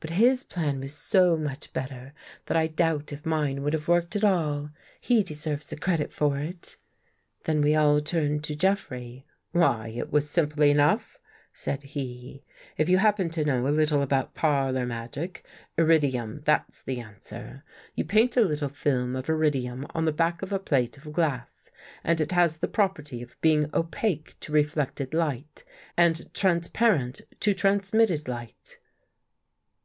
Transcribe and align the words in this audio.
But 0.00 0.10
his 0.18 0.42
plan 0.44 0.80
was 0.80 0.94
so 0.94 1.34
much 1.34 1.72
better, 1.72 2.12
that 2.44 2.58
I 2.58 2.66
doubt 2.66 3.10
if 3.10 3.24
mine 3.24 3.62
would 3.62 3.72
have 3.72 3.88
worked 3.88 4.14
at 4.14 4.22
all. 4.22 4.68
He 5.00 5.22
deserves 5.22 5.70
the 5.70 5.78
credit 5.78 6.12
for 6.12 6.36
it." 6.38 6.76
Then 7.44 7.62
we 7.62 7.74
all 7.74 8.02
turned 8.02 8.44
to 8.44 8.54
Jeffrey." 8.54 9.24
Why, 9.52 9.88
It 9.96 10.12
was 10.12 10.28
simple 10.28 10.62
enough," 10.64 11.18
said 11.54 11.82
he," 11.84 12.44
If 12.76 12.90
you 12.90 12.98
happen 12.98 13.30
to 13.30 13.46
know 13.46 13.66
a 13.66 13.70
little 13.70 14.02
about 14.02 14.34
parlor 14.34 14.84
magic; 14.84 15.42
Irridium, 15.78 16.44
that's 16.44 16.82
the 16.82 17.00
answer. 17.00 17.64
You 17.94 18.04
paint 18.04 18.36
a 18.36 18.42
little 18.42 18.68
film 18.68 19.16
of 19.16 19.28
Irridium 19.28 19.86
on 19.94 20.04
the 20.04 20.12
back 20.12 20.42
of 20.42 20.52
a 20.52 20.58
plate 20.58 20.98
of 20.98 21.14
glass 21.14 21.70
and 22.02 22.20
It 22.20 22.32
has 22.32 22.58
the 22.58 22.68
prop 22.68 22.98
erty 22.98 23.22
of 23.22 23.40
being 23.40 23.70
opaque 23.72 24.36
to 24.40 24.52
reflected 24.52 25.14
light 25.14 25.64
and 25.96 26.28
transpar 26.34 26.98
ent 27.00 27.20
to 27.40 27.54
transmitted 27.54 28.28
light." 28.28 28.76